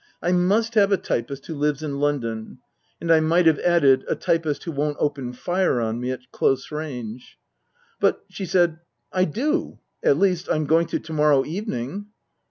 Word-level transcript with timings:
"I 0.23 0.31
must 0.31 0.73
have 0.73 0.91
a 0.91 0.97
typist 0.97 1.45
who 1.45 1.53
lives 1.53 1.83
in 1.83 1.99
London." 1.99 2.57
(And 2.99 3.11
I 3.11 3.19
might 3.19 3.45
have 3.45 3.59
added" 3.59 4.03
a 4.07 4.15
typist 4.15 4.63
who 4.63 4.71
won't 4.71 4.97
open 4.99 5.31
fire 5.31 5.79
on 5.79 5.99
me 5.99 6.09
at 6.09 6.31
close 6.31 6.71
range.")" 6.71 7.37
But," 8.01 8.23
she 8.27 8.47
said," 8.47 8.79
I 9.21 9.25
do 9.25 9.77
at 10.01 10.17
least, 10.17 10.49
I'm 10.49 10.65
going 10.65 10.87
to 10.87 10.99
to 10.99 11.13
morrow 11.13 11.45
evening." 11.45 12.07